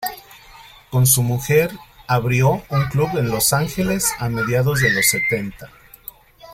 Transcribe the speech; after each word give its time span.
Con 0.89 1.05
su 1.05 1.21
mujer, 1.21 1.69
abrió 2.07 2.63
un 2.69 2.85
club 2.89 3.09
en 3.19 3.29
Los 3.29 3.53
Ángeles 3.53 4.11
a 4.17 4.29
mediados 4.29 4.81
de 4.81 4.89
los 4.89 5.07
setenta. 5.07 5.69